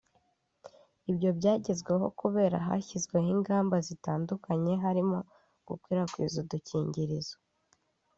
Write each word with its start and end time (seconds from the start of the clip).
Ibyo 1.11 1.29
byagezweho 1.37 2.05
kubera 2.21 2.57
ko 2.59 2.63
hashyizweho 2.67 3.27
ingamba 3.35 3.75
zitandukanye 3.87 4.73
harimo 4.83 5.17
gukwirakwiza 5.67 6.35
udukingirizo 6.43 7.35